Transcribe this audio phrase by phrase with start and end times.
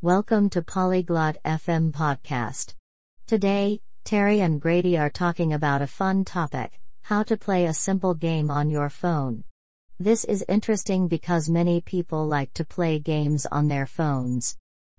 [0.00, 2.74] Welcome to Polyglot FM podcast.
[3.26, 8.14] Today, Terry and Grady are talking about a fun topic how to play a simple
[8.14, 9.42] game on your phone.
[9.98, 14.56] This is interesting because many people like to play games on their phones.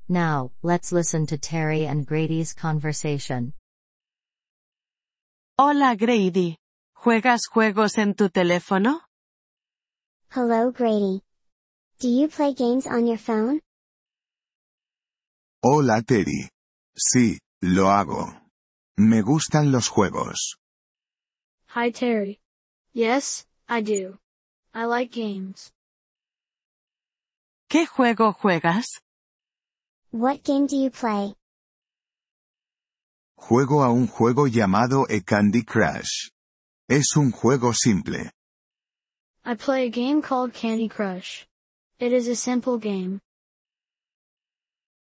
[0.09, 3.53] Now, let's listen to Terry and Grady's conversation.
[5.57, 6.57] Hola Grady.
[7.05, 8.99] ¿Juegas juegos en tu teléfono?
[10.31, 11.21] Hello Grady.
[11.99, 13.61] Do you play games on your phone?
[15.61, 16.49] Hola Terry.
[16.95, 18.33] Sí, lo hago.
[18.97, 20.55] Me gustan los juegos.
[21.75, 22.39] Hi Terry.
[22.93, 24.19] Yes, I do.
[24.73, 25.73] I like games.
[27.69, 29.01] ¿Qué juego juegas?
[30.11, 31.35] What game do you play?
[33.37, 36.29] Juego a un juego llamado A Candy Crush.
[36.87, 38.31] Es un juego simple.
[39.43, 41.45] I play a game called Candy Crush.
[41.99, 43.19] It is a simple game.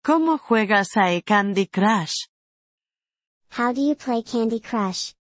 [0.04, 2.26] ¿Cómo juegas a E Candy Crush?
[3.56, 5.12] How do you play Candy Crush?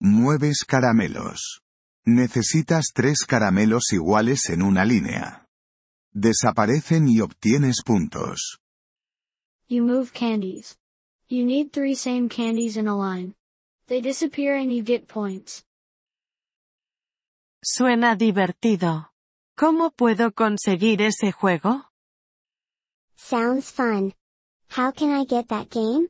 [0.00, 1.62] Mueves caramelos.
[2.06, 5.48] Necesitas tres caramelos iguales en una línea.
[6.14, 8.60] Desaparecen y obtienes puntos.
[9.68, 10.78] You move candies.
[11.28, 13.34] You need three same candies in a line.
[13.88, 15.64] They disappear and you get points.
[17.64, 19.10] Suena divertido.
[19.56, 21.85] ¿Cómo puedo conseguir ese juego?
[23.16, 24.12] Sounds fun.
[24.68, 26.08] How can I get that game?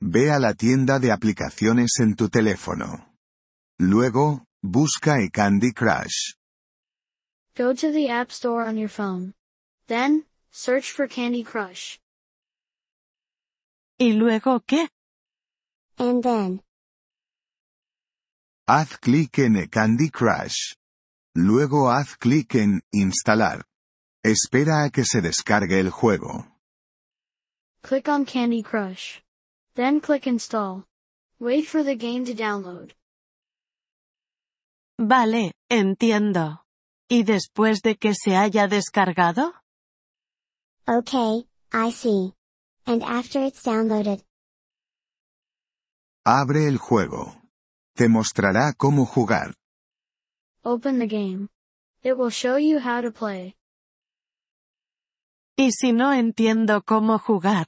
[0.00, 3.14] Ve a la tienda de aplicaciones en tu teléfono.
[3.78, 6.34] Luego, busca A Candy Crush.
[7.56, 9.34] Go to the App Store on your phone.
[9.88, 11.98] Then, search for Candy Crush.
[13.98, 14.88] ¿Y luego qué?
[15.98, 16.60] And then,
[18.66, 20.74] Haz clic en A Candy Crush.
[21.36, 23.62] Luego haz clic en Instalar.
[24.24, 26.46] Espera a que se descargue el juego.
[27.82, 29.20] Click on Candy Crush.
[29.74, 30.84] Then click Install.
[31.38, 32.92] Wait for the game to download.
[34.98, 36.64] Vale, entiendo.
[37.10, 39.52] ¿Y después de que se haya descargado?
[40.88, 42.32] okay, I see.
[42.86, 44.22] And after it's downloaded,
[46.26, 47.36] Abre el juego.
[47.94, 49.52] Te mostrará cómo jugar.
[50.64, 51.48] Open the game.
[52.02, 53.54] It will show you how to play.
[55.56, 57.66] ¿Y si no entiendo cómo jugar?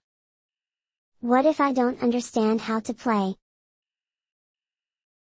[1.26, 3.36] what if I don't understand how to play?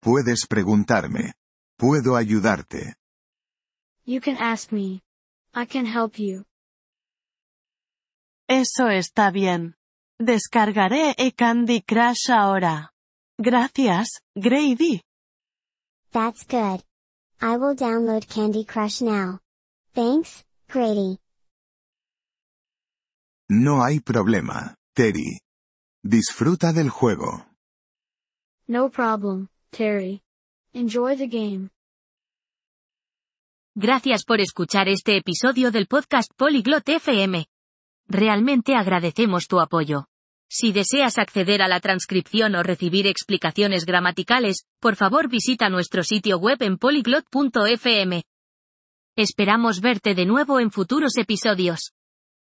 [0.01, 1.33] Puedes preguntarme.
[1.77, 2.95] Puedo ayudarte.
[4.05, 5.01] You can ask me.
[5.53, 6.45] I can help you.
[8.47, 9.75] Eso está bien.
[10.19, 12.91] Descargaré E Candy Crush ahora.
[13.38, 15.01] Gracias, Grady.
[16.11, 16.83] That's good.
[17.41, 19.39] I will download Candy Crush now.
[19.93, 21.19] Thanks, Grady.
[23.51, 25.39] No hay problema, Terry.
[26.03, 27.47] Disfruta del juego.
[28.67, 30.21] No problem, Terry.
[30.71, 31.69] Enjoy the game.
[33.75, 37.47] Gracias por escuchar este episodio del podcast Polyglot FM.
[38.07, 40.05] Realmente agradecemos tu apoyo.
[40.47, 46.38] Si deseas acceder a la transcripción o recibir explicaciones gramaticales, por favor visita nuestro sitio
[46.38, 48.23] web en polyglot.fm.
[49.15, 51.93] Esperamos verte de nuevo en futuros episodios.